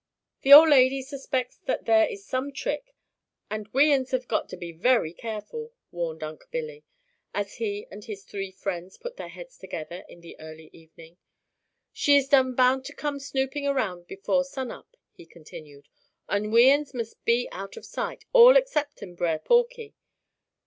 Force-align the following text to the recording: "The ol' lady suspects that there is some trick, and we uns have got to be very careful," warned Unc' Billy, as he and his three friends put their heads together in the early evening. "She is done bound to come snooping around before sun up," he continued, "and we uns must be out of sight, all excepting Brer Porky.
"The 0.41 0.51
ol' 0.51 0.67
lady 0.67 1.03
suspects 1.03 1.57
that 1.65 1.85
there 1.85 2.07
is 2.07 2.25
some 2.25 2.51
trick, 2.51 2.95
and 3.51 3.67
we 3.67 3.93
uns 3.93 4.09
have 4.09 4.27
got 4.27 4.49
to 4.49 4.57
be 4.57 4.71
very 4.71 5.13
careful," 5.13 5.73
warned 5.91 6.23
Unc' 6.23 6.43
Billy, 6.49 6.83
as 7.35 7.57
he 7.57 7.85
and 7.91 8.03
his 8.03 8.23
three 8.23 8.49
friends 8.49 8.97
put 8.97 9.17
their 9.17 9.27
heads 9.27 9.59
together 9.59 10.03
in 10.09 10.21
the 10.21 10.39
early 10.39 10.71
evening. 10.73 11.17
"She 11.93 12.17
is 12.17 12.27
done 12.27 12.55
bound 12.55 12.83
to 12.85 12.95
come 12.95 13.19
snooping 13.19 13.67
around 13.67 14.07
before 14.07 14.43
sun 14.43 14.71
up," 14.71 14.97
he 15.11 15.27
continued, 15.27 15.87
"and 16.27 16.51
we 16.51 16.71
uns 16.71 16.95
must 16.95 17.23
be 17.23 17.47
out 17.51 17.77
of 17.77 17.85
sight, 17.85 18.25
all 18.33 18.57
excepting 18.57 19.13
Brer 19.13 19.37
Porky. 19.37 19.93